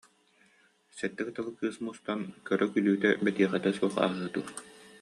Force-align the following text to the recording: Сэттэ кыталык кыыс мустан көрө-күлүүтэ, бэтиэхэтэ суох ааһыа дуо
Сэттэ 0.97 1.21
кыталык 1.27 1.55
кыыс 1.59 1.77
мустан 1.85 2.19
көрө-күлүүтэ, 2.47 3.09
бэтиэхэтэ 3.23 3.69
суох 3.77 3.95
ааһыа 4.03 4.27
дуо 4.33 4.47